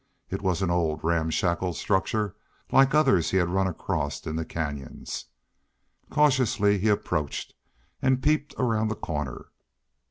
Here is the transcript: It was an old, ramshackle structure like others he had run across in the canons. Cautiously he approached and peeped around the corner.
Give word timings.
It 0.31 0.41
was 0.41 0.63
an 0.63 0.71
old, 0.71 1.03
ramshackle 1.03 1.73
structure 1.73 2.35
like 2.71 2.95
others 2.95 3.29
he 3.29 3.37
had 3.37 3.49
run 3.49 3.67
across 3.67 4.25
in 4.25 4.35
the 4.35 4.43
canons. 4.43 5.25
Cautiously 6.09 6.79
he 6.79 6.89
approached 6.89 7.53
and 8.01 8.19
peeped 8.23 8.55
around 8.57 8.87
the 8.87 8.95
corner. 8.95 9.49